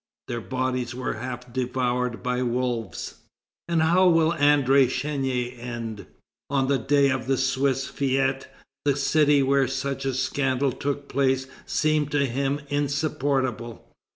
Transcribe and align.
Their 0.27 0.41
bodies 0.41 0.95
were 0.95 1.13
half 1.13 1.53
devoured 1.53 2.23
by 2.23 2.41
wolves. 2.41 3.19
And 3.67 3.83
how 3.83 4.07
will 4.09 4.31
André 4.31 4.87
Chénier 4.87 5.55
end? 5.59 6.07
On 6.49 6.65
the 6.67 6.79
day 6.79 7.11
of 7.11 7.27
the 7.27 7.37
Swiss 7.37 7.85
fête, 7.87 8.45
the 8.83 8.95
city 8.95 9.43
where 9.43 9.67
such 9.67 10.05
a 10.05 10.15
scandal 10.15 10.71
took 10.71 11.07
place 11.07 11.45
seemed 11.67 12.09
to 12.13 12.25
him 12.25 12.61
insupportable. 12.69 13.87